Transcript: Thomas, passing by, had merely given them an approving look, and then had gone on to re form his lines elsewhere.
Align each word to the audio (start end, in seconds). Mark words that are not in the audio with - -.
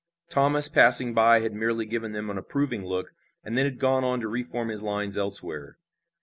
Thomas, 0.29 0.67
passing 0.67 1.13
by, 1.13 1.41
had 1.41 1.53
merely 1.53 1.85
given 1.85 2.11
them 2.11 2.31
an 2.31 2.37
approving 2.39 2.83
look, 2.83 3.11
and 3.43 3.55
then 3.55 3.65
had 3.65 3.77
gone 3.77 4.03
on 4.03 4.19
to 4.21 4.27
re 4.27 4.41
form 4.41 4.69
his 4.69 4.81
lines 4.81 5.15
elsewhere. 5.15 5.77